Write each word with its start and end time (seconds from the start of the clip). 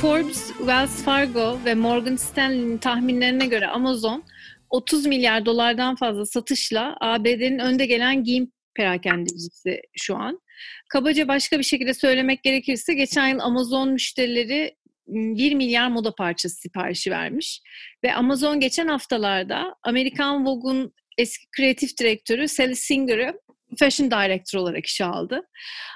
Forbes, 0.00 0.48
Wells 0.58 1.04
Fargo 1.04 1.58
ve 1.64 1.74
Morgan 1.74 2.16
Stanley'nin 2.16 2.78
tahminlerine 2.78 3.46
göre 3.46 3.66
Amazon 3.66 4.24
30 4.70 5.06
milyar 5.06 5.46
dolardan 5.46 5.96
fazla 5.96 6.26
satışla 6.26 6.96
ABD'nin 7.00 7.58
önde 7.58 7.86
gelen 7.86 8.24
giyim 8.24 8.52
perakendecisi 8.74 9.80
şu 9.96 10.16
an. 10.16 10.40
Kabaca 10.88 11.28
başka 11.28 11.58
bir 11.58 11.64
şekilde 11.64 11.94
söylemek 11.94 12.42
gerekirse 12.42 12.94
geçen 12.94 13.28
yıl 13.28 13.38
Amazon 13.38 13.88
müşterileri 13.88 14.76
1 15.06 15.54
milyar 15.54 15.88
moda 15.88 16.14
parçası 16.14 16.56
siparişi 16.56 17.10
vermiş. 17.10 17.62
Ve 18.04 18.14
Amazon 18.14 18.60
geçen 18.60 18.88
haftalarda 18.88 19.74
Amerikan 19.82 20.46
Vogue'un 20.46 20.94
eski 21.18 21.46
kreatif 21.56 21.98
direktörü 21.98 22.48
Sally 22.48 22.76
Singer'ı 22.76 23.40
fashion 23.78 24.10
director 24.10 24.58
olarak 24.58 24.86
işe 24.86 25.04
aldı. 25.04 25.42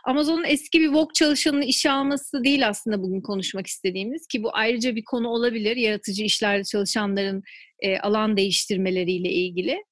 Amazon'un 0.04 0.44
eski 0.44 0.80
bir 0.80 0.88
Vogue 0.88 1.12
çalışanını 1.14 1.64
işe 1.64 1.90
alması 1.90 2.44
değil 2.44 2.68
aslında 2.68 3.02
bugün 3.02 3.20
konuşmak 3.20 3.66
istediğimiz 3.66 4.26
ki 4.26 4.42
bu 4.42 4.50
ayrıca 4.52 4.96
bir 4.96 5.04
konu 5.04 5.28
olabilir. 5.28 5.76
Yaratıcı 5.76 6.24
işlerde 6.24 6.64
çalışanların 6.64 7.42
e, 7.80 7.98
alan 7.98 8.36
değiştirmeleriyle 8.36 9.30
ilgili. 9.30 9.84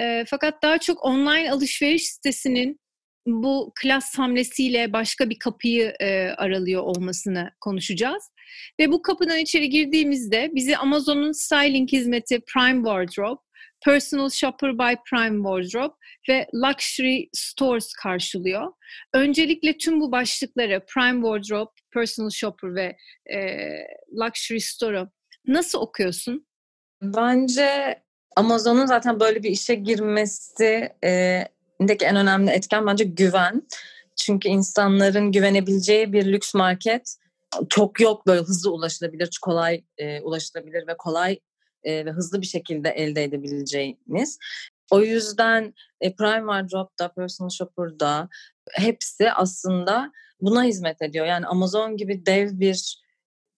E, 0.00 0.24
fakat 0.26 0.62
daha 0.62 0.78
çok 0.78 1.04
online 1.04 1.52
alışveriş 1.52 2.02
sitesinin 2.02 2.80
bu 3.26 3.72
klas 3.82 4.18
hamlesiyle 4.18 4.92
başka 4.92 5.30
bir 5.30 5.38
kapıyı 5.38 5.94
e, 6.00 6.28
aralıyor 6.28 6.82
olmasını 6.82 7.50
konuşacağız. 7.60 8.22
Ve 8.80 8.92
bu 8.92 9.02
kapıdan 9.02 9.38
içeri 9.38 9.70
girdiğimizde 9.70 10.50
bizi 10.54 10.76
Amazon'un 10.76 11.32
styling 11.32 11.92
hizmeti 11.92 12.40
Prime 12.40 12.82
Wardrobe, 12.82 13.40
Personal 13.86 14.30
Shopper 14.30 14.78
by 14.78 14.94
Prime 15.10 15.36
Wardrobe 15.36 15.94
ve 16.28 16.46
Luxury 16.54 17.28
Stores 17.32 17.92
karşılıyor. 17.92 18.72
Öncelikle 19.14 19.78
tüm 19.78 20.00
bu 20.00 20.12
başlıkları 20.12 20.84
Prime 20.86 21.22
Wardrobe, 21.22 21.70
Personal 21.94 22.30
Shopper 22.30 22.74
ve 22.74 22.96
e, 23.34 23.38
Luxury 24.12 24.60
Store'u 24.60 25.08
nasıl 25.46 25.78
okuyorsun? 25.80 26.46
Bence 27.02 28.02
Amazon'un 28.36 28.86
zaten 28.86 29.20
böyle 29.20 29.42
bir 29.42 29.50
işe 29.50 29.74
girmesi 29.74 30.92
e, 31.04 31.42
en 31.80 32.16
önemli 32.16 32.50
etken 32.50 32.86
bence 32.86 33.04
güven. 33.04 33.62
Çünkü 34.16 34.48
insanların 34.48 35.32
güvenebileceği 35.32 36.12
bir 36.12 36.32
lüks 36.32 36.54
market 36.54 37.16
çok 37.68 38.00
yok 38.00 38.26
böyle 38.26 38.40
hızlı 38.40 38.72
ulaşılabilir, 38.72 39.38
kolay 39.42 39.84
e, 39.98 40.20
ulaşılabilir 40.20 40.86
ve 40.86 40.96
kolay 40.96 41.38
e, 41.86 42.06
ve 42.06 42.10
hızlı 42.10 42.40
bir 42.40 42.46
şekilde 42.46 42.90
elde 42.90 43.24
edebileceğiniz. 43.24 44.38
O 44.90 45.00
yüzden 45.00 45.74
e, 46.00 46.14
Prime 46.14 46.52
Wardrobe'da, 46.52 47.08
Personal 47.08 47.50
Shopper'da 47.50 48.28
hepsi 48.72 49.32
aslında 49.32 50.12
buna 50.40 50.64
hizmet 50.64 51.02
ediyor. 51.02 51.26
Yani 51.26 51.46
Amazon 51.46 51.96
gibi 51.96 52.26
dev 52.26 52.50
bir 52.52 53.02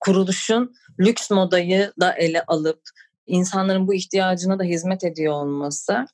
kuruluşun 0.01 0.75
lüks 1.01 1.31
modayı 1.31 1.93
da 2.01 2.13
ele 2.13 2.43
alıp 2.43 2.81
insanların 3.27 3.87
bu 3.87 3.95
ihtiyacına 3.95 4.59
da 4.59 4.63
hizmet 4.63 5.05
ediyor 5.05 5.33
olması 5.33 6.07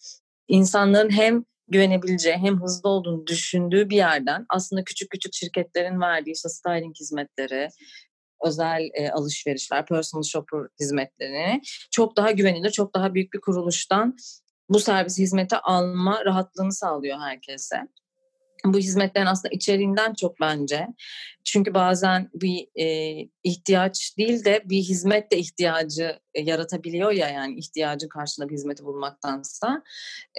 insanların 0.48 1.10
hem 1.10 1.44
güvenebileceği 1.68 2.36
hem 2.36 2.62
hızlı 2.62 2.88
olduğunu 2.88 3.26
düşündüğü 3.26 3.90
bir 3.90 3.96
yerden 3.96 4.46
aslında 4.48 4.84
küçük 4.84 5.10
küçük 5.10 5.34
şirketlerin 5.34 6.00
verdiği 6.00 6.32
işte 6.32 6.48
styling 6.48 6.96
hizmetleri, 7.00 7.68
özel 8.44 8.90
e, 8.94 9.10
alışverişler, 9.10 9.86
personal 9.86 10.22
shopper 10.22 10.60
hizmetlerini 10.80 11.60
çok 11.90 12.16
daha 12.16 12.30
güvenilir, 12.30 12.70
çok 12.70 12.94
daha 12.94 13.14
büyük 13.14 13.32
bir 13.32 13.40
kuruluştan 13.40 14.16
bu 14.68 14.80
servis 14.80 15.18
hizmeti 15.18 15.56
alma 15.56 16.24
rahatlığını 16.24 16.72
sağlıyor 16.72 17.18
herkese 17.18 17.76
bu 18.64 18.78
hizmetlerin 18.78 19.26
aslında 19.26 19.54
içeriğinden 19.54 20.14
çok 20.14 20.40
bence. 20.40 20.86
Çünkü 21.44 21.74
bazen 21.74 22.30
bir 22.34 22.68
e, 22.80 23.18
ihtiyaç 23.44 24.18
değil 24.18 24.44
de 24.44 24.62
bir 24.64 24.78
hizmet 24.78 25.32
de 25.32 25.38
ihtiyacı 25.38 26.18
e, 26.34 26.40
yaratabiliyor 26.40 27.12
ya 27.12 27.28
yani 27.28 27.58
ihtiyacın 27.58 28.08
karşılığında 28.08 28.50
bir 28.50 28.54
hizmeti 28.54 28.84
bulmaktansa. 28.84 29.82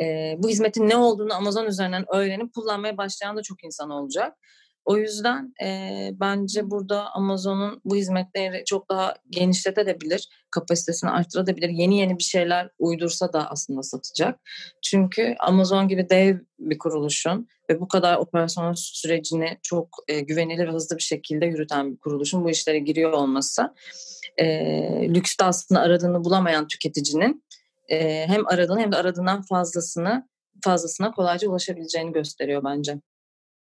E, 0.02 0.36
bu 0.38 0.50
hizmetin 0.50 0.90
ne 0.90 0.96
olduğunu 0.96 1.34
Amazon 1.34 1.66
üzerinden 1.66 2.06
öğrenip 2.14 2.54
kullanmaya 2.54 2.98
başlayan 2.98 3.38
da 3.38 3.42
çok 3.42 3.64
insan 3.64 3.90
olacak. 3.90 4.38
O 4.86 4.98
yüzden 4.98 5.54
e, 5.64 6.10
bence 6.14 6.70
burada 6.70 7.14
Amazon'un 7.14 7.82
bu 7.86 7.96
hizmetleri 7.96 8.64
çok 8.66 8.90
daha 8.90 9.14
genişletebilir, 9.30 10.30
kapasitesini 10.52 11.10
arttırabilir, 11.10 11.70
yeni 11.70 12.00
yeni 12.00 12.18
bir 12.18 12.24
şeyler 12.24 12.70
uydursa 12.80 13.34
da 13.34 13.52
aslında 13.52 13.84
satacak. 13.84 14.40
Çünkü 14.84 15.36
Amazon 15.40 15.88
gibi 15.88 16.10
dev 16.10 16.38
bir 16.60 16.78
kuruluşun 16.78 17.48
ve 17.70 17.80
bu 17.80 17.88
kadar 17.88 18.18
operasyon 18.18 18.74
sürecini 18.74 19.58
çok 19.64 19.90
e, 20.08 20.20
güvenilir 20.20 20.68
ve 20.68 20.72
hızlı 20.72 20.98
bir 20.98 21.04
şekilde 21.04 21.46
yürüten 21.46 21.92
bir 21.92 21.98
kuruluşun 21.98 22.44
bu 22.44 22.50
işlere 22.50 22.80
giriyor 22.80 23.12
olması 23.12 23.74
e, 24.38 24.46
lükste 25.14 25.44
aslında 25.46 25.82
aradığını 25.82 26.24
bulamayan 26.24 26.68
tüketicinin 26.68 27.44
e, 27.90 28.28
hem 28.28 28.48
aradığını 28.48 28.80
hem 28.80 28.92
de 28.92 28.96
aradığından 28.96 29.42
fazlasını 29.42 30.30
fazlasına 30.64 31.12
kolayca 31.12 31.50
ulaşabileceğini 31.50 32.12
gösteriyor 32.12 32.64
bence. 32.64 33.00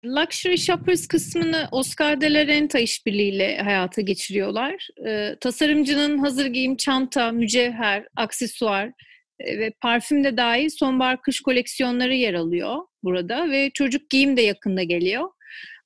Luxury 0.04 0.58
Shoppers 0.58 1.06
kısmını 1.06 1.68
Oscar 1.72 2.20
de 2.20 2.32
la 2.32 2.46
Renta 2.46 2.78
işbirliğiyle 2.78 3.58
hayata 3.58 4.00
geçiriyorlar. 4.00 4.88
Ee, 5.06 5.36
tasarımcının 5.40 6.18
hazır 6.18 6.46
giyim, 6.46 6.76
çanta, 6.76 7.32
mücevher, 7.32 8.06
aksesuar 8.16 8.92
e, 9.40 9.58
ve 9.58 9.72
parfüm 9.80 10.24
de 10.24 10.36
dahil 10.36 10.68
sonbahar 10.68 11.22
kış 11.22 11.40
koleksiyonları 11.40 12.14
yer 12.14 12.34
alıyor 12.34 12.76
burada 13.02 13.50
ve 13.50 13.70
çocuk 13.74 14.10
giyim 14.10 14.36
de 14.36 14.42
yakında 14.42 14.82
geliyor. 14.82 15.30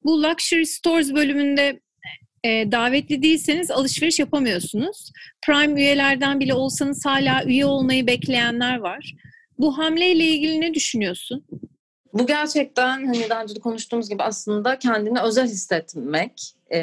Bu 0.04 0.22
Luxury 0.22 0.66
Stores 0.66 1.14
bölümünde 1.14 1.80
e, 2.44 2.72
davetli 2.72 3.22
değilseniz 3.22 3.70
alışveriş 3.70 4.18
yapamıyorsunuz. 4.18 5.12
Prime 5.46 5.80
üyelerden 5.80 6.40
bile 6.40 6.54
olsanız 6.54 7.06
hala 7.06 7.44
üye 7.44 7.66
olmayı 7.66 8.06
bekleyenler 8.06 8.78
var. 8.78 9.14
Bu 9.58 9.78
hamleyle 9.78 10.24
ilgili 10.24 10.60
ne 10.60 10.74
düşünüyorsun? 10.74 11.44
Bu 12.14 12.26
gerçekten 12.26 13.06
hani 13.06 13.28
daha 13.30 13.42
önce 13.42 13.56
de 13.56 13.60
konuştuğumuz 13.60 14.08
gibi 14.08 14.22
aslında 14.22 14.78
kendini 14.78 15.20
özel 15.20 15.46
hissetmek 15.46 16.54
e, 16.72 16.78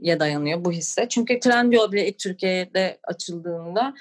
ya 0.00 0.20
dayanıyor 0.20 0.64
bu 0.64 0.72
hisse. 0.72 1.08
Çünkü 1.08 1.40
Trendyol 1.40 1.92
bile 1.92 2.08
ilk 2.08 2.18
Türkiye'de 2.18 2.98
açıldığında 3.04 3.94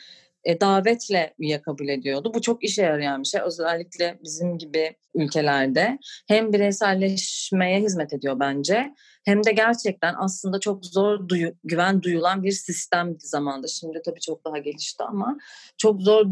e, 0.43 0.61
davetle 0.61 1.33
üye 1.39 1.61
kabul 1.61 1.87
ediyordu. 1.87 2.31
Bu 2.33 2.41
çok 2.41 2.63
işe 2.63 2.81
yarayan 2.81 3.21
bir 3.21 3.27
şey. 3.27 3.41
Özellikle 3.41 4.19
bizim 4.23 4.57
gibi 4.57 4.95
ülkelerde 5.15 5.99
hem 6.27 6.53
bireyselleşmeye 6.53 7.79
hizmet 7.81 8.13
ediyor 8.13 8.39
bence 8.39 8.93
hem 9.25 9.43
de 9.43 9.51
gerçekten 9.51 10.15
aslında 10.17 10.59
çok 10.59 10.85
zor 10.85 11.27
duyu, 11.27 11.53
güven 11.63 12.01
duyulan 12.01 12.43
bir 12.43 12.51
sistem 12.51 13.15
zamanda. 13.19 13.67
Şimdi 13.67 14.01
tabii 14.05 14.19
çok 14.19 14.45
daha 14.45 14.57
gelişti 14.57 15.03
ama 15.03 15.37
çok 15.77 16.01
zor 16.01 16.25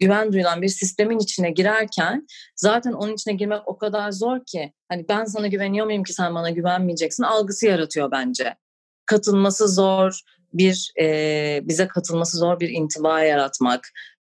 güven 0.00 0.32
duyulan 0.32 0.62
bir 0.62 0.68
sistemin 0.68 1.18
içine 1.18 1.50
girerken 1.50 2.26
zaten 2.56 2.92
onun 2.92 3.14
içine 3.14 3.34
girmek 3.34 3.68
o 3.68 3.78
kadar 3.78 4.10
zor 4.10 4.44
ki 4.46 4.72
hani 4.88 5.08
ben 5.08 5.24
sana 5.24 5.46
güveniyor 5.46 5.86
muyum 5.86 6.04
ki 6.04 6.12
sen 6.12 6.34
bana 6.34 6.50
güvenmeyeceksin 6.50 7.22
algısı 7.22 7.66
yaratıyor 7.66 8.10
bence. 8.10 8.54
Katılması 9.06 9.68
zor, 9.68 10.20
bir 10.54 10.92
e, 11.00 11.60
bize 11.64 11.88
katılması 11.88 12.36
zor 12.36 12.60
bir 12.60 12.68
intiba 12.68 13.22
yaratmak, 13.22 13.92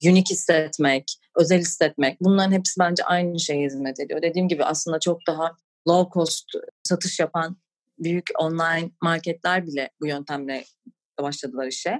unik 0.06 0.30
hissetmek, 0.30 1.20
özel 1.36 1.60
hissetmek 1.60 2.18
bunların 2.22 2.52
hepsi 2.52 2.80
bence 2.80 3.04
aynı 3.04 3.40
şeye 3.40 3.66
hizmet 3.66 4.00
ediyor. 4.00 4.22
Dediğim 4.22 4.48
gibi 4.48 4.64
aslında 4.64 5.00
çok 5.00 5.28
daha 5.28 5.52
low 5.88 6.14
cost 6.14 6.46
satış 6.84 7.20
yapan 7.20 7.58
büyük 8.00 8.30
online 8.40 8.92
marketler 9.02 9.68
bile 9.68 9.90
bu 10.02 10.08
yöntemle 10.08 10.66
başladılar 11.22 11.68
işe. 11.68 12.00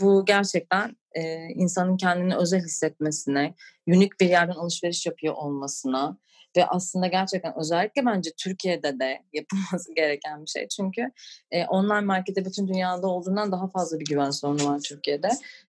Bu 0.00 0.24
gerçekten 0.24 0.96
e, 1.12 1.48
insanın 1.48 1.96
kendini 1.96 2.36
özel 2.36 2.60
hissetmesine, 2.60 3.54
unik 3.86 4.20
bir 4.20 4.28
yerden 4.28 4.52
alışveriş 4.52 5.06
yapıyor 5.06 5.34
olmasına, 5.34 6.18
ve 6.56 6.66
aslında 6.66 7.06
gerçekten 7.06 7.58
özellikle 7.58 8.06
bence 8.06 8.30
Türkiye'de 8.38 9.00
de 9.00 9.22
yapılması 9.32 9.94
gereken 9.94 10.42
bir 10.42 10.50
şey. 10.50 10.68
Çünkü 10.68 11.10
e, 11.50 11.64
online 11.64 12.00
markette 12.00 12.44
bütün 12.44 12.68
dünyada 12.68 13.06
olduğundan 13.06 13.52
daha 13.52 13.70
fazla 13.70 14.00
bir 14.00 14.04
güven 14.04 14.30
sorunu 14.30 14.66
var 14.66 14.80
Türkiye'de. 14.88 15.28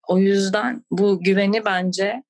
O 0.07 0.17
yüzden 0.17 0.85
bu 0.91 1.23
güveni 1.23 1.65
bence 1.65 2.23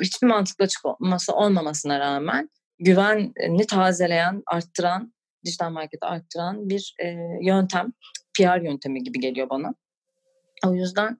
hiçbir 0.00 0.26
mantıklı 0.26 0.64
açıklaması 0.64 1.34
olmamasına 1.34 2.00
rağmen 2.00 2.50
güveni 2.78 3.66
tazeleyen, 3.66 4.42
arttıran, 4.46 5.14
dijital 5.44 5.70
marketi 5.70 6.06
arttıran 6.06 6.68
bir 6.68 6.94
e, 6.98 7.16
yöntem, 7.42 7.92
PR 8.38 8.60
yöntemi 8.60 9.02
gibi 9.02 9.20
geliyor 9.20 9.50
bana. 9.50 9.74
O 10.66 10.74
yüzden 10.74 11.18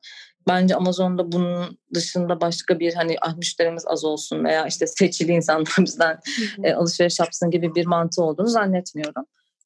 bence 0.49 0.75
Amazon'da 0.75 1.33
bunun 1.33 1.79
dışında 1.95 2.41
başka 2.41 2.79
bir 2.79 2.95
hani 2.95 3.17
ah 3.21 3.37
müşterimiz 3.37 3.85
az 3.87 4.05
olsun 4.05 4.45
veya 4.45 4.67
işte 4.67 4.87
seçili 4.87 5.33
insanlar 5.33 5.75
bizden 5.79 6.19
e, 6.65 6.73
alışveriş 6.73 7.21
yapsın 7.21 7.51
gibi 7.51 7.75
bir 7.75 7.87
mantığı 7.87 8.23
olduğunu 8.23 8.49
zannetmiyorum. 8.49 9.25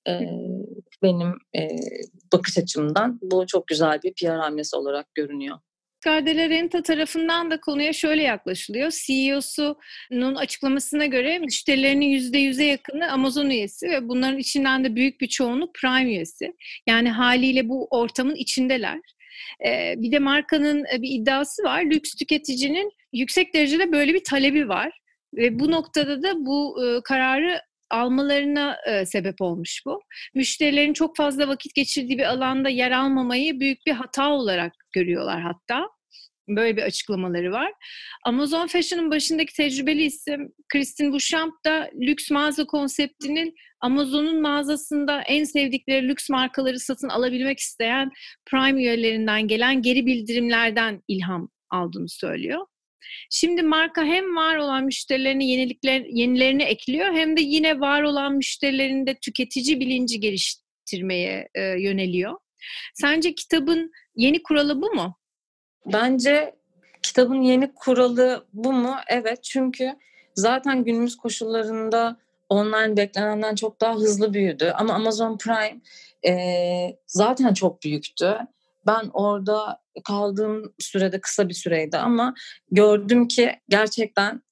E, 0.08 0.12
benim 1.02 1.34
e, 1.56 1.68
bakış 2.32 2.58
açımdan 2.58 3.18
bu 3.22 3.46
çok 3.46 3.66
güzel 3.66 4.00
bir 4.02 4.14
PR 4.14 4.38
hamlesi 4.38 4.76
olarak 4.76 5.14
görünüyor. 5.14 5.58
Oscar 6.06 6.26
de 6.26 6.36
la 6.36 6.48
Renta 6.48 6.82
tarafından 6.82 7.50
da 7.50 7.60
konuya 7.60 7.92
şöyle 7.92 8.22
yaklaşılıyor. 8.22 8.90
CEO'sunun 9.06 10.34
açıklamasına 10.34 11.06
göre 11.06 11.38
müşterilerinin 11.38 12.18
%100'e 12.18 12.64
yakını 12.64 13.12
Amazon 13.12 13.50
üyesi 13.50 13.88
ve 13.88 14.08
bunların 14.08 14.38
içinden 14.38 14.84
de 14.84 14.96
büyük 14.96 15.20
bir 15.20 15.28
çoğunluk 15.28 15.74
Prime 15.74 16.10
üyesi. 16.10 16.52
Yani 16.88 17.10
haliyle 17.10 17.68
bu 17.68 17.88
ortamın 17.90 18.34
içindeler. 18.34 19.00
Bir 19.96 20.12
de 20.12 20.18
markanın 20.18 20.84
bir 20.84 21.20
iddiası 21.20 21.62
var. 21.62 21.84
Lüks 21.84 22.14
tüketicinin 22.14 22.90
yüksek 23.12 23.54
derecede 23.54 23.92
böyle 23.92 24.14
bir 24.14 24.24
talebi 24.24 24.68
var. 24.68 25.00
Ve 25.34 25.58
bu 25.58 25.70
noktada 25.70 26.22
da 26.22 26.34
bu 26.36 26.76
kararı 27.04 27.60
almalarına 27.90 28.76
sebep 29.06 29.40
olmuş 29.40 29.82
bu. 29.86 30.00
Müşterilerin 30.34 30.92
çok 30.92 31.16
fazla 31.16 31.48
vakit 31.48 31.74
geçirdiği 31.74 32.18
bir 32.18 32.24
alanda 32.24 32.68
yer 32.68 32.90
almamayı 32.90 33.60
büyük 33.60 33.86
bir 33.86 33.92
hata 33.92 34.30
olarak 34.30 34.72
görüyorlar 34.92 35.40
hatta. 35.42 35.88
Böyle 36.48 36.76
bir 36.76 36.82
açıklamaları 36.82 37.52
var. 37.52 37.72
Amazon 38.24 38.66
Fashion'ın 38.66 39.10
başındaki 39.10 39.54
tecrübeli 39.54 40.02
isim 40.02 40.52
Kristin 40.68 41.12
Bouchamp 41.12 41.54
da 41.64 41.90
lüks 42.00 42.30
mağaza 42.30 42.66
konseptinin 42.66 43.54
Amazon'un 43.80 44.42
mağazasında 44.42 45.22
en 45.22 45.44
sevdikleri 45.44 46.08
lüks 46.08 46.30
markaları 46.30 46.80
satın 46.80 47.08
alabilmek 47.08 47.58
isteyen 47.58 48.10
Prime 48.46 48.80
üyelerinden 48.80 49.48
gelen 49.48 49.82
geri 49.82 50.06
bildirimlerden 50.06 51.02
ilham 51.08 51.48
aldığını 51.70 52.08
söylüyor. 52.08 52.66
Şimdi 53.30 53.62
marka 53.62 54.04
hem 54.04 54.36
var 54.36 54.56
olan 54.56 54.84
müşterilerine 54.84 55.46
yenilikler, 55.46 56.00
yenilerini 56.00 56.62
ekliyor 56.62 57.14
hem 57.14 57.36
de 57.36 57.40
yine 57.40 57.80
var 57.80 58.02
olan 58.02 58.32
müşterilerinde 58.32 59.14
tüketici 59.14 59.80
bilinci 59.80 60.20
geliştirmeye 60.20 61.48
e, 61.54 61.62
yöneliyor. 61.62 62.38
Sence 62.94 63.34
kitabın 63.34 63.90
yeni 64.16 64.42
kuralı 64.42 64.82
bu 64.82 64.94
mu? 64.94 65.16
Bence 65.92 66.54
kitabın 67.02 67.42
yeni 67.42 67.74
kuralı 67.74 68.46
bu 68.52 68.72
mu? 68.72 68.96
Evet 69.08 69.44
çünkü 69.44 69.96
zaten 70.34 70.84
günümüz 70.84 71.16
koşullarında 71.16 72.16
online 72.48 72.96
beklenenden 72.96 73.54
çok 73.54 73.80
daha 73.80 73.94
hızlı 73.94 74.34
büyüdü. 74.34 74.72
Ama 74.76 74.94
Amazon 74.94 75.38
Prime 75.38 75.80
e, 76.26 76.98
zaten 77.06 77.54
çok 77.54 77.82
büyüktü. 77.82 78.38
Ben 78.86 79.10
orada 79.12 79.82
kaldığım 80.04 80.74
sürede 80.78 81.20
kısa 81.20 81.48
bir 81.48 81.54
süreydi 81.54 81.98
ama 81.98 82.34
gördüm 82.70 83.28
ki 83.28 83.52
gerçekten 83.68 84.42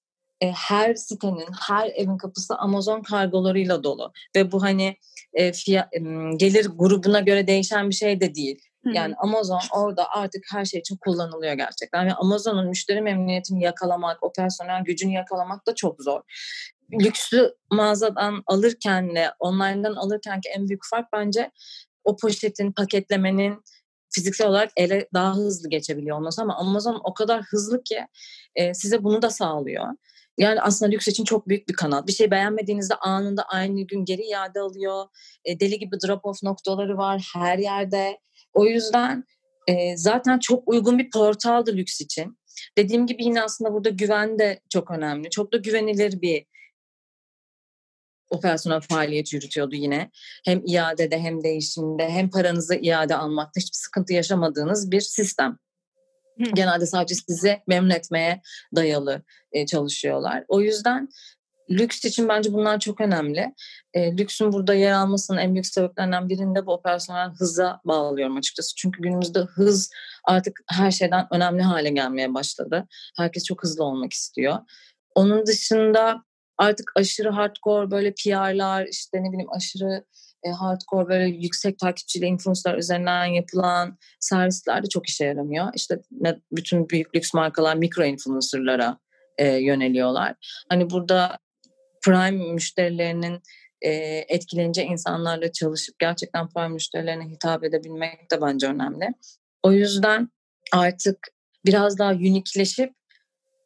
e, 0.40 0.50
her 0.50 0.94
sitenin, 0.94 1.48
her 1.68 1.90
evin 1.94 2.16
kapısı 2.16 2.56
Amazon 2.56 3.02
kargolarıyla 3.02 3.84
dolu. 3.84 4.12
Ve 4.36 4.52
bu 4.52 4.62
hani 4.62 4.96
e, 5.32 5.52
fiyat, 5.52 5.94
e, 5.94 5.98
gelir 6.36 6.66
grubuna 6.76 7.20
göre 7.20 7.46
değişen 7.46 7.90
bir 7.90 7.94
şey 7.94 8.20
de 8.20 8.34
değil. 8.34 8.58
Yani 8.92 9.14
Amazon 9.18 9.60
orada 9.72 10.10
artık 10.10 10.44
her 10.52 10.64
şey 10.64 10.80
için 10.80 10.96
kullanılıyor 10.96 11.52
gerçekten. 11.52 12.06
Ve 12.06 12.14
Amazon'un 12.14 12.68
müşteri 12.68 13.00
memnuniyetini 13.00 13.62
yakalamak, 13.62 14.22
o 14.22 14.32
personel 14.32 14.84
gücünü 14.84 15.12
yakalamak 15.12 15.66
da 15.66 15.74
çok 15.74 16.02
zor. 16.02 16.20
Lüksü 17.00 17.54
mağazadan 17.70 18.42
alırkenle, 18.46 19.30
online'dan 19.38 19.94
alırkenki 19.94 20.48
en 20.48 20.68
büyük 20.68 20.82
fark 20.90 21.12
bence 21.12 21.50
o 22.04 22.16
poşetin, 22.16 22.72
paketlemenin, 22.72 23.62
fiziksel 24.10 24.48
olarak 24.48 24.70
ele 24.76 25.08
daha 25.14 25.34
hızlı 25.34 25.68
geçebiliyor 25.68 26.16
olması 26.16 26.42
ama 26.42 26.56
Amazon 26.56 27.00
o 27.04 27.14
kadar 27.14 27.42
hızlı 27.42 27.82
ki 27.82 28.06
e, 28.54 28.74
size 28.74 29.04
bunu 29.04 29.22
da 29.22 29.30
sağlıyor. 29.30 29.86
Yani 30.38 30.60
aslında 30.60 30.90
lüks 30.90 31.08
için 31.08 31.24
çok 31.24 31.48
büyük 31.48 31.68
bir 31.68 31.74
kanal. 31.74 32.06
Bir 32.06 32.12
şey 32.12 32.30
beğenmediğinizde 32.30 32.94
anında 32.94 33.42
aynı 33.42 33.86
gün 33.86 34.04
geri 34.04 34.22
iade 34.22 34.60
alıyor. 34.60 35.04
E, 35.44 35.60
deli 35.60 35.78
gibi 35.78 35.96
drop-off 35.96 36.46
noktaları 36.46 36.96
var 36.96 37.30
her 37.34 37.58
yerde. 37.58 38.18
O 38.54 38.66
yüzden 38.66 39.24
e, 39.68 39.96
zaten 39.96 40.38
çok 40.38 40.68
uygun 40.68 40.98
bir 40.98 41.10
portaldı 41.10 41.76
lüks 41.76 42.00
için. 42.00 42.38
Dediğim 42.78 43.06
gibi 43.06 43.24
yine 43.24 43.42
aslında 43.42 43.72
burada 43.72 43.88
güven 43.88 44.38
de 44.38 44.60
çok 44.72 44.90
önemli. 44.90 45.30
Çok 45.30 45.52
da 45.52 45.56
güvenilir 45.56 46.20
bir 46.22 46.46
operasyonel 48.30 48.80
faaliyet 48.80 49.32
yürütüyordu 49.32 49.74
yine. 49.74 50.10
Hem 50.44 50.62
iadede 50.66 51.18
hem 51.18 51.44
değişimde 51.44 52.10
hem 52.10 52.30
paranızı 52.30 52.74
iade 52.74 53.16
almakta 53.16 53.60
hiçbir 53.60 53.76
sıkıntı 53.76 54.12
yaşamadığınız 54.12 54.90
bir 54.90 55.00
sistem. 55.00 55.58
Hı. 56.38 56.44
Genelde 56.54 56.86
sadece 56.86 57.14
sizi 57.14 57.62
memnun 57.66 57.90
etmeye 57.90 58.40
dayalı 58.76 59.22
e, 59.52 59.66
çalışıyorlar. 59.66 60.44
O 60.48 60.60
yüzden 60.60 61.08
lüks 61.70 62.04
için 62.04 62.28
bence 62.28 62.52
bunlar 62.52 62.80
çok 62.80 63.00
önemli. 63.00 63.54
E, 63.94 64.16
lüksün 64.16 64.52
burada 64.52 64.74
yer 64.74 64.92
almasının 64.92 65.38
en 65.38 65.54
büyük 65.54 65.66
sebeplerinden 65.66 66.28
birinde 66.28 66.66
bu 66.66 66.72
operasyonel 66.72 67.30
hıza 67.30 67.80
bağlıyorum 67.84 68.36
açıkçası. 68.36 68.74
Çünkü 68.74 69.02
günümüzde 69.02 69.38
hız 69.40 69.90
artık 70.24 70.60
her 70.70 70.90
şeyden 70.90 71.26
önemli 71.30 71.62
hale 71.62 71.90
gelmeye 71.90 72.34
başladı. 72.34 72.86
Herkes 73.16 73.44
çok 73.44 73.62
hızlı 73.62 73.84
olmak 73.84 74.12
istiyor. 74.12 74.58
Onun 75.14 75.46
dışında 75.46 76.24
artık 76.58 76.92
aşırı 76.96 77.30
hardcore 77.30 77.90
böyle 77.90 78.14
PR'lar 78.14 78.86
işte 78.86 79.18
ne 79.22 79.32
bileyim 79.32 79.52
aşırı 79.52 80.04
e, 80.44 80.50
hardcore 80.50 81.08
böyle 81.08 81.24
yüksek 81.24 81.78
takipçili 81.78 82.26
influencer 82.26 82.74
üzerinden 82.74 83.24
yapılan 83.24 83.98
servisler 84.20 84.82
de 84.82 84.88
çok 84.88 85.08
işe 85.08 85.24
yaramıyor. 85.24 85.66
İşte 85.74 86.00
bütün 86.52 86.88
büyük 86.88 87.14
lüks 87.14 87.34
markalar 87.34 87.74
mikro 87.76 88.04
influencerlara 88.04 88.98
e, 89.38 89.46
yöneliyorlar. 89.48 90.34
Hani 90.68 90.90
burada 90.90 91.38
prime 92.04 92.52
müşterilerinin 92.52 93.42
e, 93.82 93.90
etkileneceği 94.28 94.88
insanlarla 94.88 95.52
çalışıp 95.52 95.98
gerçekten 95.98 96.48
prime 96.48 96.68
müşterilerine 96.68 97.24
hitap 97.24 97.64
edebilmek 97.64 98.30
de 98.30 98.40
bence 98.40 98.66
önemli. 98.66 99.08
O 99.62 99.72
yüzden 99.72 100.28
artık 100.72 101.28
biraz 101.66 101.98
daha 101.98 102.12
unikleşip 102.12 102.94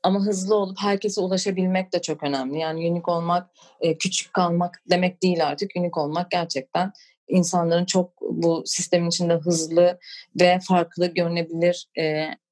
ama 0.02 0.20
hızlı 0.20 0.54
olup 0.54 0.78
herkese 0.80 1.20
ulaşabilmek 1.20 1.92
de 1.92 2.02
çok 2.02 2.22
önemli. 2.22 2.58
Yani 2.58 2.90
unik 2.90 3.08
olmak, 3.08 3.50
küçük 3.98 4.32
kalmak 4.32 4.82
demek 4.90 5.22
değil 5.22 5.46
artık. 5.46 5.70
Unik 5.76 5.96
olmak 5.96 6.30
gerçekten 6.30 6.92
insanların 7.28 7.84
çok 7.84 8.12
bu 8.20 8.62
sistemin 8.66 9.08
içinde 9.08 9.34
hızlı 9.34 9.98
ve 10.40 10.58
farklı 10.68 11.06
görünebilir 11.06 11.88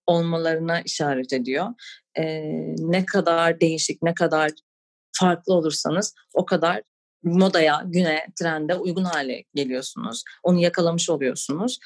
olmalarına 0.07 0.81
işaret 0.81 1.33
ediyor. 1.33 1.67
Ne 2.79 3.07
kadar 3.07 3.61
değişik, 3.61 4.03
ne 4.03 4.15
kadar 4.15 4.51
farklı 5.21 5.55
olursanız 5.55 6.15
o 6.35 6.47
kadar 6.47 6.83
modaya, 7.23 7.83
güne, 7.87 8.27
trende 8.41 8.75
uygun 8.75 9.05
hale 9.05 9.45
geliyorsunuz. 9.55 10.23
Onu 10.43 10.61
yakalamış 10.61 11.11
oluyorsunuz 11.11 11.79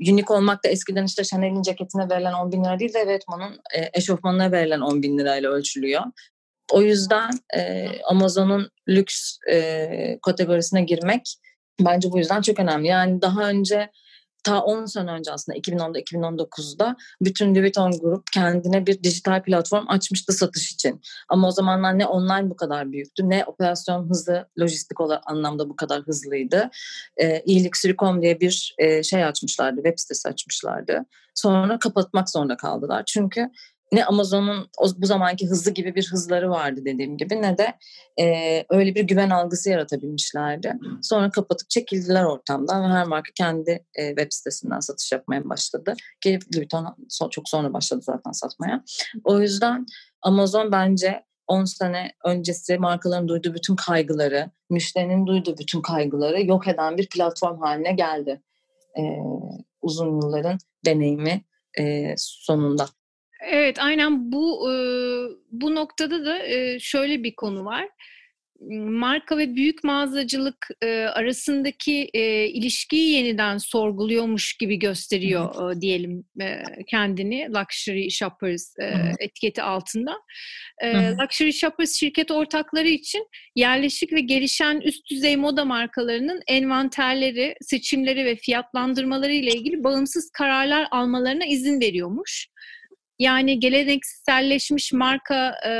unique 0.00 0.36
olmak 0.36 0.64
da 0.64 0.68
eskiden 0.68 1.04
işte 1.04 1.24
Chanel'in 1.24 1.62
ceketine 1.62 2.10
verilen 2.10 2.32
10 2.32 2.52
bin 2.52 2.64
lira 2.64 2.78
değil 2.78 2.94
de 2.94 3.06
Redmon'un 3.06 3.52
e, 3.52 3.90
eşofmanına 3.92 4.52
verilen 4.52 4.80
10 4.80 5.02
bin 5.02 5.18
lirayla 5.18 5.50
ölçülüyor. 5.50 6.02
O 6.72 6.82
yüzden 6.82 7.30
e, 7.56 7.88
Amazon'un 8.04 8.70
lüks 8.88 9.38
e, 9.50 10.18
kategorisine 10.22 10.82
girmek 10.82 11.34
bence 11.80 12.10
bu 12.10 12.18
yüzden 12.18 12.40
çok 12.40 12.60
önemli. 12.60 12.86
Yani 12.86 13.22
daha 13.22 13.48
önce 13.48 13.90
ta 14.44 14.62
10 14.62 14.84
sene 14.84 15.10
önce 15.10 15.32
aslında 15.32 15.58
2010'da 15.58 16.00
2019'da 16.00 16.96
bütün 17.20 17.54
Louis 17.54 17.62
Vuitton 17.62 17.90
Grup 17.90 18.32
kendine 18.32 18.86
bir 18.86 19.02
dijital 19.02 19.42
platform 19.42 19.84
açmıştı 19.88 20.32
satış 20.32 20.72
için. 20.72 21.00
Ama 21.28 21.48
o 21.48 21.50
zamanlar 21.50 21.98
ne 21.98 22.06
online 22.06 22.50
bu 22.50 22.56
kadar 22.56 22.92
büyüktü 22.92 23.30
ne 23.30 23.44
operasyon 23.44 24.10
hızı 24.10 24.48
lojistik 24.60 25.00
olarak 25.00 25.22
anlamda 25.26 25.68
bu 25.68 25.76
kadar 25.76 26.02
hızlıydı. 26.02 26.70
E, 27.16 27.40
iyilik.com 27.40 28.22
diye 28.22 28.40
bir 28.40 28.74
e, 28.78 29.02
şey 29.02 29.24
açmışlardı, 29.24 29.76
web 29.76 29.98
sitesi 29.98 30.28
açmışlardı. 30.28 31.04
Sonra 31.34 31.78
kapatmak 31.78 32.30
zorunda 32.30 32.56
kaldılar. 32.56 33.02
Çünkü 33.06 33.50
ne 33.92 34.04
Amazon'un 34.04 34.68
bu 34.96 35.06
zamanki 35.06 35.46
hızı 35.46 35.70
gibi 35.70 35.94
bir 35.94 36.08
hızları 36.10 36.50
vardı 36.50 36.80
dediğim 36.84 37.16
gibi 37.16 37.42
ne 37.42 37.58
de 37.58 37.74
e, 38.20 38.64
öyle 38.70 38.94
bir 38.94 39.02
güven 39.02 39.30
algısı 39.30 39.70
yaratabilmişlerdi. 39.70 40.72
Sonra 41.02 41.30
kapatıp 41.30 41.70
çekildiler 41.70 42.24
ortamdan 42.24 42.82
ve 42.82 42.94
her 42.94 43.06
marka 43.06 43.32
kendi 43.34 43.84
e, 43.94 44.08
web 44.08 44.32
sitesinden 44.32 44.80
satış 44.80 45.12
yapmaya 45.12 45.48
başladı. 45.48 45.94
Ki 46.20 46.38
Louis 46.56 46.68
çok 47.30 47.48
sonra 47.48 47.72
başladı 47.72 48.00
zaten 48.02 48.32
satmaya. 48.32 48.84
O 49.24 49.40
yüzden 49.40 49.86
Amazon 50.22 50.72
bence 50.72 51.24
10 51.46 51.64
sene 51.64 52.12
öncesi 52.24 52.78
markaların 52.78 53.28
duyduğu 53.28 53.54
bütün 53.54 53.76
kaygıları, 53.76 54.50
müşterinin 54.70 55.26
duyduğu 55.26 55.58
bütün 55.58 55.82
kaygıları 55.82 56.42
yok 56.42 56.68
eden 56.68 56.98
bir 56.98 57.08
platform 57.08 57.60
haline 57.60 57.92
geldi. 57.92 58.42
Ee, 58.98 59.02
uzun 59.82 60.20
yılların 60.20 60.58
deneyimi 60.84 61.44
e, 61.78 62.14
sonunda. 62.18 62.86
Evet, 63.46 63.78
aynen 63.78 64.32
bu 64.32 64.68
bu 65.50 65.74
noktada 65.74 66.24
da 66.24 66.38
şöyle 66.78 67.22
bir 67.22 67.34
konu 67.34 67.64
var. 67.64 67.88
Marka 68.88 69.38
ve 69.38 69.56
büyük 69.56 69.84
mağazacılık 69.84 70.68
arasındaki 71.12 72.04
ilişkiyi 72.54 73.10
yeniden 73.10 73.58
sorguluyormuş 73.58 74.56
gibi 74.56 74.78
gösteriyor 74.78 75.80
diyelim 75.80 76.24
kendini 76.86 77.48
Luxury 77.48 78.10
Shoppers 78.10 78.74
etiketi 79.18 79.62
altında. 79.62 80.12
Luxury 81.22 81.52
Shoppers 81.52 81.94
şirket 81.94 82.30
ortakları 82.30 82.88
için 82.88 83.28
yerleşik 83.56 84.12
ve 84.12 84.20
gelişen 84.20 84.80
üst 84.80 85.10
düzey 85.10 85.36
moda 85.36 85.64
markalarının 85.64 86.42
envanterleri, 86.46 87.54
seçimleri 87.60 88.24
ve 88.24 88.36
fiyatlandırmaları 88.36 89.32
ile 89.32 89.50
ilgili 89.50 89.84
bağımsız 89.84 90.30
kararlar 90.30 90.88
almalarına 90.90 91.46
izin 91.46 91.80
veriyormuş. 91.80 92.48
Yani 93.18 93.60
gelenekselleşmiş 93.60 94.92
marka 94.92 95.54
e, 95.64 95.70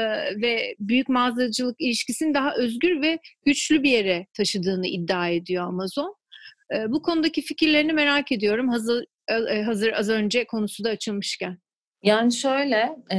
ve 0.43 0.75
büyük 0.81 1.09
mağazacılık 1.09 1.81
ilişkisini 1.81 2.35
daha 2.35 2.55
özgür 2.55 3.03
ve 3.03 3.19
güçlü 3.45 3.83
bir 3.83 3.91
yere 3.91 4.27
taşıdığını 4.37 4.87
iddia 4.87 5.29
ediyor 5.29 5.67
Amazon. 5.67 6.17
E, 6.75 6.93
bu 6.93 7.03
konudaki 7.03 7.43
fikirlerini 7.43 7.93
merak 7.93 8.33
ediyorum. 8.33 8.69
Hazır, 8.69 9.05
e, 9.29 9.63
hazır 9.63 9.93
az 9.93 10.09
önce 10.09 10.47
konusu 10.47 10.85
da 10.85 10.89
açılmışken. 10.89 11.59
Yani 12.03 12.33
şöyle, 12.33 12.97
e, 13.13 13.19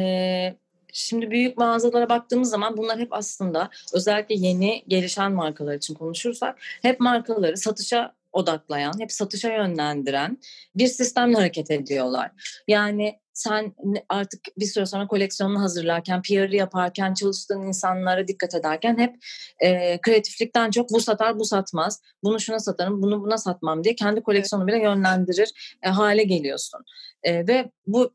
şimdi 0.93 1.31
büyük 1.31 1.57
mağazalara 1.57 2.09
baktığımız 2.09 2.49
zaman 2.49 2.77
bunlar 2.77 2.99
hep 2.99 3.13
aslında 3.13 3.69
özellikle 3.93 4.35
yeni 4.35 4.83
gelişen 4.87 5.31
markalar 5.31 5.75
için 5.75 5.93
konuşursak 5.93 6.57
hep 6.81 6.99
markaları 6.99 7.57
satışa 7.57 8.13
odaklayan, 8.35 8.93
hep 8.99 9.11
satışa 9.11 9.49
yönlendiren 9.49 10.37
bir 10.75 10.87
sistemle 10.87 11.35
hareket 11.35 11.71
ediyorlar. 11.71 12.31
Yani 12.67 13.19
sen 13.33 13.75
artık 14.09 14.41
bir 14.57 14.65
süre 14.65 14.85
sonra 14.85 15.07
koleksiyonunu 15.07 15.61
hazırlarken, 15.61 16.21
PR'ı 16.21 16.55
yaparken, 16.55 17.13
çalıştığın 17.13 17.61
insanlara 17.61 18.27
dikkat 18.27 18.55
ederken 18.55 18.97
hep 18.97 19.15
e, 19.59 20.01
kreatiflikten 20.01 20.71
çok 20.71 20.89
bu 20.91 20.99
satar, 20.99 21.39
bu 21.39 21.45
satmaz, 21.45 22.01
bunu 22.23 22.39
şuna 22.39 22.59
satarım, 22.59 23.01
bunu 23.01 23.21
buna 23.21 23.37
satmam 23.37 23.83
diye 23.83 23.95
kendi 23.95 24.21
koleksiyonu 24.21 24.67
bile 24.67 24.77
yönlendirir 24.77 25.77
e, 25.83 25.89
hale 25.89 26.23
geliyorsun. 26.23 26.83
E, 27.23 27.47
ve 27.47 27.71
bu 27.87 28.13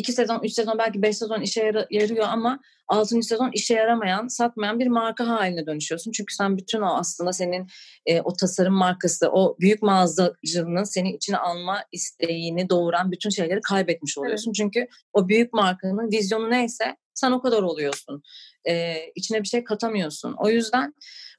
iki 0.00 0.12
sezon, 0.12 0.40
üç 0.42 0.52
sezon, 0.52 0.78
belki 0.78 1.02
beş 1.02 1.16
sezon 1.16 1.40
işe 1.40 1.72
yarıyor 1.90 2.26
ama 2.28 2.60
altıncı 2.88 3.26
sezon 3.26 3.50
işe 3.52 3.74
yaramayan, 3.74 4.28
satmayan 4.28 4.78
bir 4.78 4.86
marka 4.86 5.28
haline 5.28 5.66
dönüşüyorsun. 5.66 6.12
Çünkü 6.12 6.34
sen 6.34 6.56
bütün 6.56 6.80
o 6.80 6.96
aslında 6.96 7.32
senin 7.32 7.66
e, 8.06 8.20
o 8.20 8.32
tasarım 8.36 8.74
markası, 8.74 9.28
o 9.32 9.56
büyük 9.60 9.82
mağazacılığının 9.82 10.84
seni 10.84 11.14
içine 11.14 11.36
alma 11.36 11.84
isteğini 11.92 12.70
doğuran 12.70 13.12
bütün 13.12 13.30
şeyleri 13.30 13.60
kaybetmiş 13.60 14.18
oluyorsun. 14.18 14.50
Evet. 14.50 14.56
Çünkü 14.56 14.86
o 15.12 15.28
büyük 15.28 15.52
markanın 15.52 16.10
vizyonu 16.12 16.50
neyse 16.50 16.96
sen 17.14 17.32
o 17.32 17.42
kadar 17.42 17.62
oluyorsun. 17.62 18.22
Ee, 18.68 18.96
içine 19.14 19.42
bir 19.42 19.48
şey 19.48 19.64
katamıyorsun. 19.64 20.34
O 20.38 20.50
yüzden 20.50 20.94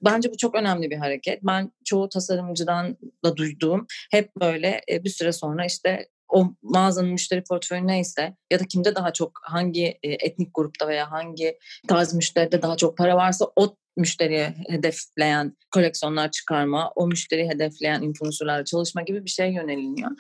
bence 0.06 0.32
bu 0.32 0.38
çok 0.38 0.56
önemli 0.56 0.90
bir 0.90 0.98
hareket. 0.98 1.40
Ben 1.44 1.72
çoğu 1.86 2.10
tasarımcıdan 2.10 2.98
da 3.26 3.38
duyduğum 3.38 3.88
hep 4.12 4.36
böyle 4.36 4.82
e, 4.92 5.04
bir 5.04 5.10
süre 5.10 5.32
sonra 5.32 5.66
işte 5.66 6.08
o 6.32 6.54
mağazanın 6.62 7.10
müşteri 7.10 7.44
portföyü 7.44 7.88
neyse 7.88 8.36
ya 8.52 8.60
da 8.60 8.66
kimde 8.66 8.96
daha 8.96 9.14
çok 9.14 9.32
hangi 9.44 9.86
e, 10.04 10.10
etnik 10.12 10.50
grupta 10.54 10.88
veya 10.88 11.12
hangi 11.12 11.58
tarz 11.88 12.14
müşteride 12.14 12.62
daha 12.62 12.78
çok 12.78 12.98
para 12.98 13.16
varsa 13.16 13.46
o 13.56 13.76
müşteriye 13.98 14.56
hedefleyen 14.70 15.58
koleksiyonlar 15.72 16.32
çıkarma, 16.32 16.92
o 16.96 17.08
müşteriyi 17.08 17.50
hedefleyen 17.50 18.02
influencerlarla 18.02 18.66
çalışma 18.66 19.02
gibi 19.02 19.26
bir 19.26 19.30
şey 19.30 19.54
yöneliniyor. 19.54 20.12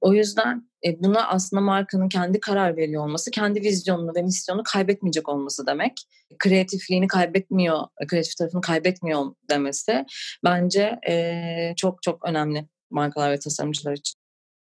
O 0.00 0.14
yüzden 0.14 0.70
e, 0.86 1.02
buna 1.02 1.28
aslında 1.28 1.60
markanın 1.60 2.08
kendi 2.08 2.40
karar 2.40 2.76
veriyor 2.76 3.04
olması, 3.04 3.30
kendi 3.30 3.60
vizyonunu 3.60 4.14
ve 4.16 4.22
misyonunu 4.22 4.62
kaybetmeyecek 4.62 5.28
olması 5.28 5.66
demek. 5.66 5.92
Kreatifliğini 6.38 7.08
kaybetmiyor, 7.08 7.80
kreatif 8.08 8.36
tarafını 8.36 8.60
kaybetmiyor 8.60 9.34
demesi 9.50 10.04
bence 10.44 10.98
e, 11.08 11.74
çok 11.76 12.02
çok 12.02 12.28
önemli 12.28 12.68
markalar 12.90 13.30
ve 13.30 13.38
tasarımcılar 13.38 13.92
için. 13.92 14.23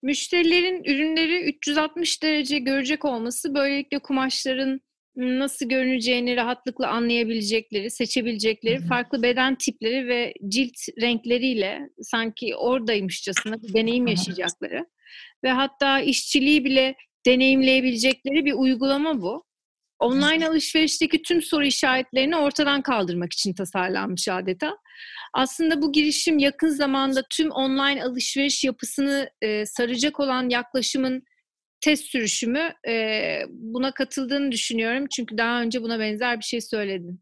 Müşterilerin 0.02 0.84
ürünleri 0.84 1.42
360 1.42 2.22
derece 2.22 2.58
görecek 2.58 3.04
olması 3.04 3.54
böylelikle 3.54 3.98
kumaşların 3.98 4.80
nasıl 5.16 5.68
görüneceğini 5.68 6.36
rahatlıkla 6.36 6.88
anlayabilecekleri, 6.88 7.90
seçebilecekleri 7.90 8.80
farklı 8.80 9.22
beden 9.22 9.54
tipleri 9.54 10.08
ve 10.08 10.34
cilt 10.48 10.76
renkleriyle 11.00 11.80
sanki 12.00 12.56
oradaymışçasına 12.56 13.62
bir 13.62 13.74
deneyim 13.74 14.06
yaşayacakları 14.06 14.86
ve 15.44 15.50
hatta 15.50 16.00
işçiliği 16.00 16.64
bile 16.64 16.94
deneyimleyebilecekleri 17.26 18.44
bir 18.44 18.52
uygulama 18.52 19.22
bu. 19.22 19.44
Online 19.98 20.48
alışverişteki 20.48 21.22
tüm 21.22 21.42
soru 21.42 21.64
işaretlerini 21.64 22.36
ortadan 22.36 22.82
kaldırmak 22.82 23.32
için 23.32 23.54
tasarlanmış 23.54 24.28
adeta. 24.28 24.76
Aslında 25.32 25.82
bu 25.82 25.92
girişim 25.92 26.38
yakın 26.38 26.68
zamanda 26.68 27.22
tüm 27.30 27.50
online 27.50 28.04
alışveriş 28.04 28.64
yapısını 28.64 29.30
e, 29.42 29.66
saracak 29.66 30.20
olan 30.20 30.48
yaklaşımın 30.48 31.22
test 31.80 32.04
sürüşümü 32.04 32.72
e, 32.88 33.38
buna 33.48 33.94
katıldığını 33.94 34.52
düşünüyorum. 34.52 35.06
Çünkü 35.16 35.38
daha 35.38 35.62
önce 35.62 35.82
buna 35.82 36.00
benzer 36.00 36.38
bir 36.38 36.44
şey 36.44 36.60
söyledin. 36.60 37.20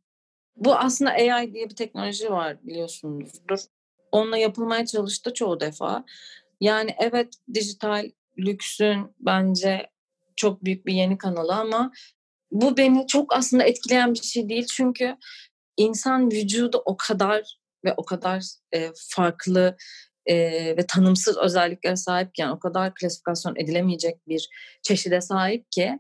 Bu 0.57 0.75
aslında 0.75 1.11
AI 1.11 1.55
diye 1.55 1.71
bir 1.71 1.77
teknoloji 1.77 2.31
var 2.31 2.57
biliyorsunuzdur. 2.63 3.59
Onunla 4.13 4.37
yapılmaya 4.37 4.87
çalıştı 4.87 5.35
çoğu 5.35 5.61
defa. 5.61 6.05
Yani 6.61 6.95
evet 6.99 7.35
dijital 7.55 8.11
lüksün 8.39 9.15
bence 9.21 9.91
çok 10.37 10.65
büyük 10.65 10.87
bir 10.87 10.93
yeni 10.93 11.19
kanalı 11.19 11.55
ama 11.55 11.93
bu 12.51 12.77
beni 12.77 13.07
çok 13.07 13.35
aslında 13.35 13.65
etkileyen 13.65 14.15
bir 14.15 14.19
şey 14.19 14.49
değil. 14.49 14.67
Çünkü 14.67 15.17
insan 15.77 16.31
vücudu 16.31 16.83
o 16.85 16.97
kadar 16.97 17.60
ve 17.85 17.95
o 17.97 18.05
kadar 18.05 18.45
e, 18.75 18.91
farklı 19.11 19.77
e, 20.27 20.37
ve 20.77 20.87
tanımsız 20.89 21.37
özelliklere 21.37 21.97
sahipken 21.97 22.49
o 22.49 22.59
kadar 22.59 22.95
klasifikasyon 22.95 23.57
edilemeyecek 23.57 24.29
bir 24.29 24.49
çeşide 24.83 25.21
sahip 25.21 25.73
ki 25.73 25.99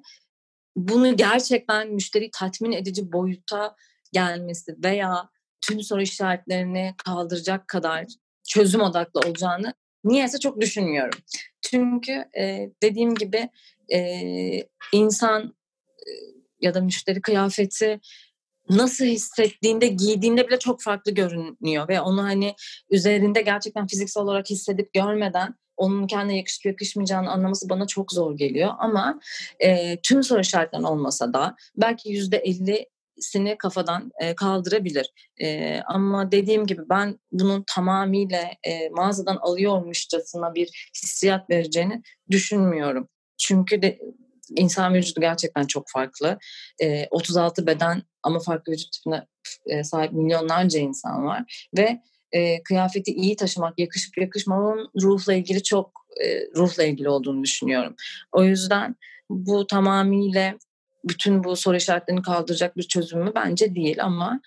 bunu 0.76 1.16
gerçekten 1.16 1.92
müşteri 1.92 2.30
tatmin 2.32 2.72
edici 2.72 3.12
boyuta 3.12 3.76
gelmesi 4.12 4.76
veya 4.84 5.28
tüm 5.60 5.80
soru 5.80 6.02
işaretlerini 6.02 6.94
kaldıracak 7.04 7.68
kadar 7.68 8.06
çözüm 8.48 8.80
odaklı 8.80 9.20
olacağını 9.20 9.74
niyeyse 10.04 10.38
çok 10.38 10.60
düşünmüyorum. 10.60 11.20
Çünkü 11.62 12.24
e, 12.38 12.70
dediğim 12.82 13.14
gibi 13.14 13.48
e, 13.92 14.00
insan 14.92 15.54
e, 15.98 16.10
ya 16.60 16.74
da 16.74 16.80
müşteri 16.80 17.22
kıyafeti 17.22 18.00
nasıl 18.70 19.04
hissettiğinde, 19.04 19.86
giydiğinde 19.86 20.48
bile 20.48 20.58
çok 20.58 20.82
farklı 20.82 21.12
görünüyor 21.12 21.88
ve 21.88 22.00
onu 22.00 22.22
hani 22.22 22.54
üzerinde 22.90 23.42
gerçekten 23.42 23.86
fiziksel 23.86 24.22
olarak 24.22 24.50
hissedip 24.50 24.92
görmeden 24.92 25.54
onun 25.76 26.06
kendine 26.06 26.36
yakışıp 26.36 26.66
yakışmayacağını 26.66 27.30
anlaması 27.30 27.68
bana 27.68 27.86
çok 27.86 28.12
zor 28.12 28.36
geliyor. 28.36 28.70
Ama 28.78 29.20
e, 29.60 30.00
tüm 30.00 30.22
soru 30.22 30.40
işaretlerin 30.40 30.82
olmasa 30.82 31.32
da 31.32 31.56
belki 31.76 32.12
yüzde 32.12 32.36
elli 32.36 32.86
sini 33.18 33.58
kafadan 33.58 34.12
kaldırabilir. 34.36 35.10
Ama 35.86 36.32
dediğim 36.32 36.66
gibi 36.66 36.82
ben 36.90 37.18
bunun 37.32 37.64
tamamıyla 37.74 38.50
mağazadan 38.90 39.36
alıyormuşçasına 39.36 40.54
bir 40.54 40.90
hissiyat 41.02 41.50
vereceğini 41.50 42.02
düşünmüyorum. 42.30 43.08
Çünkü 43.38 43.82
de 43.82 43.98
insan 44.56 44.94
vücudu 44.94 45.20
gerçekten 45.20 45.64
çok 45.66 45.84
farklı. 45.88 46.38
E, 46.82 47.06
36 47.10 47.66
beden 47.66 48.02
ama 48.22 48.38
farklı 48.38 48.72
vücut 48.72 48.92
tipine 48.92 49.26
sahip 49.84 50.12
milyonlarca 50.12 50.80
insan 50.80 51.24
var 51.24 51.68
ve 51.76 52.00
e, 52.32 52.62
kıyafeti 52.62 53.10
iyi 53.12 53.36
taşımak, 53.36 53.78
yakışıp 53.78 54.18
yakışmamanın 54.18 54.90
ruhla 55.02 55.34
ilgili 55.34 55.62
çok 55.62 56.06
e, 56.24 56.46
ruhla 56.56 56.84
ilgili 56.84 57.08
olduğunu 57.08 57.44
düşünüyorum. 57.44 57.94
O 58.32 58.44
yüzden 58.44 58.96
bu 59.30 59.66
tamamıyla 59.66 60.58
bütün 61.04 61.44
bu 61.44 61.56
soru 61.56 61.76
işaretlerini 61.76 62.22
kaldıracak 62.22 62.76
bir 62.76 62.82
çözümü 62.82 63.32
bence 63.34 63.74
değil 63.74 64.04
ama 64.04 64.40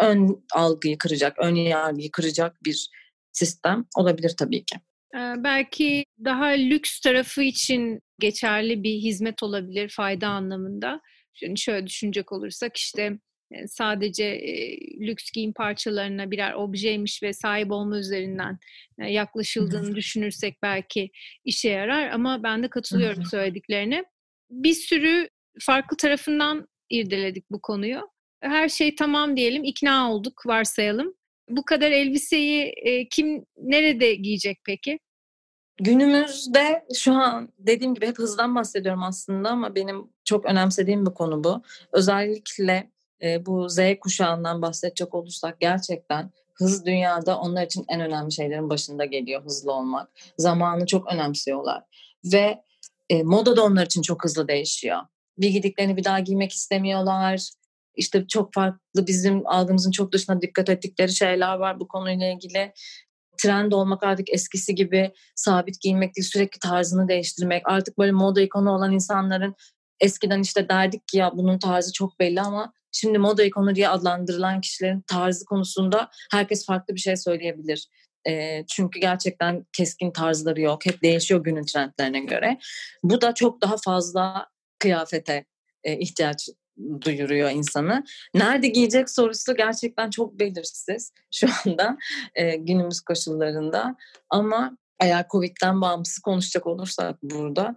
ön 0.00 0.44
algıyı 0.54 0.98
kıracak, 0.98 1.38
ön 1.38 1.54
yargıyı 1.54 2.10
kıracak 2.10 2.64
bir 2.64 2.90
sistem 3.32 3.84
olabilir 3.96 4.34
tabii 4.38 4.64
ki. 4.64 4.76
Belki 5.36 6.04
daha 6.24 6.44
lüks 6.46 7.00
tarafı 7.00 7.42
için 7.42 8.00
geçerli 8.20 8.82
bir 8.82 8.94
hizmet 8.94 9.42
olabilir 9.42 9.88
fayda 9.88 10.28
anlamında. 10.28 11.00
Şimdi 11.34 11.60
şöyle 11.60 11.86
düşünecek 11.86 12.32
olursak 12.32 12.76
işte 12.76 13.18
sadece 13.66 14.40
lüks 15.00 15.30
giyim 15.30 15.52
parçalarına 15.52 16.30
birer 16.30 16.52
objeymiş 16.52 17.22
ve 17.22 17.32
sahip 17.32 17.70
olma 17.72 17.98
üzerinden 17.98 18.58
yaklaşıldığını 18.98 19.94
düşünürsek 19.94 20.62
belki 20.62 21.10
işe 21.44 21.68
yarar 21.68 22.10
ama 22.10 22.42
ben 22.42 22.62
de 22.62 22.68
katılıyorum 22.68 23.24
söylediklerine. 23.24 24.04
Bir 24.50 24.74
sürü 24.74 25.28
farklı 25.60 25.96
tarafından 25.96 26.68
irdeledik 26.90 27.50
bu 27.50 27.60
konuyu. 27.60 28.00
Her 28.40 28.68
şey 28.68 28.94
tamam 28.94 29.36
diyelim, 29.36 29.64
ikna 29.64 30.12
olduk 30.12 30.42
varsayalım. 30.46 31.14
Bu 31.48 31.64
kadar 31.64 31.90
elbiseyi 31.90 32.62
e, 32.62 33.08
kim 33.08 33.44
nerede 33.56 34.14
giyecek 34.14 34.58
peki? 34.66 34.98
Günümüzde 35.80 36.86
şu 36.94 37.12
an 37.12 37.48
dediğim 37.58 37.94
gibi 37.94 38.06
hep 38.06 38.18
hızdan 38.18 38.54
bahsediyorum 38.54 39.02
aslında 39.02 39.50
ama 39.50 39.74
benim 39.74 40.08
çok 40.24 40.46
önemsediğim 40.46 41.06
bir 41.06 41.10
konu 41.10 41.44
bu. 41.44 41.62
Özellikle 41.92 42.90
e, 43.22 43.46
bu 43.46 43.68
Z 43.68 43.78
kuşağından 44.00 44.62
bahsedecek 44.62 45.14
olursak 45.14 45.60
gerçekten 45.60 46.30
hız 46.54 46.86
dünyada 46.86 47.38
onlar 47.38 47.66
için 47.66 47.84
en 47.88 48.00
önemli 48.00 48.32
şeylerin 48.32 48.70
başında 48.70 49.04
geliyor 49.04 49.44
hızlı 49.44 49.72
olmak. 49.72 50.10
Zamanı 50.38 50.86
çok 50.86 51.12
önemsiyorlar 51.12 51.82
ve 52.24 52.62
e, 53.10 53.22
moda 53.22 53.56
da 53.56 53.64
onlar 53.64 53.86
için 53.86 54.02
çok 54.02 54.24
hızlı 54.24 54.48
değişiyor. 54.48 54.98
Bir 55.38 55.48
gidiklerini 55.48 55.96
bir 55.96 56.04
daha 56.04 56.20
giymek 56.20 56.52
istemiyorlar. 56.52 57.50
İşte 57.94 58.26
çok 58.26 58.54
farklı 58.54 59.06
bizim 59.06 59.46
algımızın 59.46 59.90
çok 59.90 60.12
dışına 60.12 60.42
dikkat 60.42 60.68
ettikleri 60.68 61.12
şeyler 61.12 61.54
var 61.54 61.80
bu 61.80 61.88
konuyla 61.88 62.32
ilgili 62.32 62.72
trend 63.38 63.72
olmak 63.72 64.02
artık 64.02 64.30
eskisi 64.30 64.74
gibi 64.74 65.12
sabit 65.34 65.80
giyinmek 65.80 66.16
değil 66.16 66.28
sürekli 66.32 66.58
tarzını 66.58 67.08
değiştirmek 67.08 67.62
artık 67.64 67.98
böyle 67.98 68.12
moda 68.12 68.40
ikonu 68.40 68.70
olan 68.70 68.92
insanların 68.92 69.54
eskiden 70.00 70.40
işte 70.40 70.68
derdik 70.68 71.08
ki 71.08 71.18
ya 71.18 71.30
bunun 71.34 71.58
tarzı 71.58 71.92
çok 71.92 72.20
belli 72.20 72.40
ama 72.40 72.72
şimdi 72.92 73.18
moda 73.18 73.44
ikonu 73.44 73.74
diye 73.74 73.88
adlandırılan 73.88 74.60
kişilerin 74.60 75.00
tarzı 75.00 75.44
konusunda 75.44 76.10
herkes 76.32 76.66
farklı 76.66 76.94
bir 76.94 77.00
şey 77.00 77.16
söyleyebilir. 77.16 77.88
E, 78.28 78.64
çünkü 78.66 79.00
gerçekten 79.00 79.66
keskin 79.72 80.10
tarzları 80.10 80.60
yok. 80.60 80.86
Hep 80.86 81.02
değişiyor 81.02 81.44
günün 81.44 81.64
trendlerine 81.64 82.20
göre. 82.20 82.58
Bu 83.02 83.20
da 83.20 83.34
çok 83.34 83.62
daha 83.62 83.76
fazla 83.84 84.46
kıyafete 84.78 85.44
e, 85.84 85.98
ihtiyaç 85.98 86.48
duyuruyor 87.04 87.50
insanı. 87.50 88.04
Nerede 88.34 88.68
giyecek 88.68 89.10
sorusu 89.10 89.56
gerçekten 89.56 90.10
çok 90.10 90.38
belirsiz 90.38 91.12
şu 91.34 91.46
anda 91.66 91.96
e, 92.34 92.56
günümüz 92.56 93.00
koşullarında. 93.00 93.96
Ama 94.30 94.76
eğer 95.00 95.26
Covid'den 95.30 95.80
bağımsız 95.80 96.18
konuşacak 96.18 96.66
olursak 96.66 97.22
burada 97.22 97.74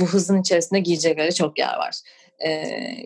bu 0.00 0.06
hızın 0.06 0.40
içerisinde 0.40 0.80
giyecekleri 0.80 1.34
çok 1.34 1.58
yer 1.58 1.76
var. 1.76 2.00
Ee, 2.46 2.48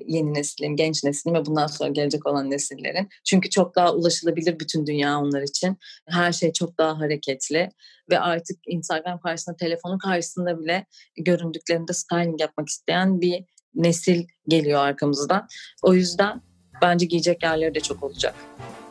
yeni 0.07 0.35
neslin, 0.35 0.77
genç 0.77 1.05
neslin 1.05 1.35
ve 1.35 1.47
bundan 1.47 1.67
sonra 1.67 1.91
gelecek 1.91 2.27
olan 2.27 2.51
nesillerin. 2.51 3.09
Çünkü 3.25 3.51
çok 3.51 3.77
daha 3.77 3.95
ulaşılabilir 3.95 4.61
bütün 4.61 4.87
dünya 4.87 5.19
onlar 5.19 5.43
için. 5.43 5.77
Her 6.09 6.33
şey 6.33 6.53
çok 6.53 6.79
daha 6.79 6.99
hareketli 6.99 7.69
ve 8.11 8.21
artık 8.21 8.59
Instagram 8.67 9.21
karşısında, 9.21 9.57
telefonun 9.57 9.99
karşısında 9.99 10.61
bile 10.61 10.87
göründüklerinde 11.17 11.93
styling 11.93 12.41
yapmak 12.41 12.69
isteyen 12.69 13.21
bir 13.21 13.45
nesil 13.77 14.25
geliyor 14.49 14.81
arkamızdan. 14.81 15.49
O 15.83 15.95
yüzden 15.95 16.43
bence 16.83 17.07
giyecek 17.07 17.43
yerleri 17.43 17.75
de 17.75 17.81
çok 17.81 18.03
olacak. 18.03 18.35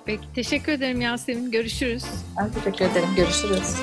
Peki 0.05 0.33
teşekkür 0.35 0.71
ederim 0.71 1.01
Yasemin. 1.01 1.51
Görüşürüz. 1.51 2.03
Ben 2.39 2.51
teşekkür 2.51 2.85
ederim. 2.85 3.09
Görüşürüz. 3.15 3.75